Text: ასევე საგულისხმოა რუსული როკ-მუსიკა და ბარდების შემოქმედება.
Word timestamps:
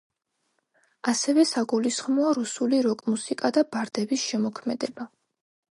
ასევე 1.11 1.45
საგულისხმოა 1.49 2.33
რუსული 2.39 2.81
როკ-მუსიკა 2.89 3.53
და 3.59 3.67
ბარდების 3.77 4.27
შემოქმედება. 4.33 5.13